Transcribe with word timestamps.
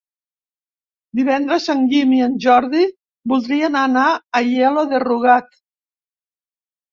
Divendres 1.19 1.67
en 1.73 1.83
Guim 1.91 2.15
i 2.19 2.21
en 2.27 2.33
Jordi 2.45 2.87
voldrien 3.35 3.77
anar 3.83 4.07
a 4.15 4.41
Aielo 4.41 4.87
de 4.95 5.03
Rugat. 5.05 5.55